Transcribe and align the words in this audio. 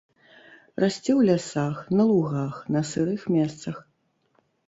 Расце 0.83 1.11
ў 1.19 1.27
лясах, 1.29 1.77
на 1.99 2.03
лугах, 2.13 2.55
на 2.77 2.81
сырых 2.95 3.21
месцах. 3.37 3.75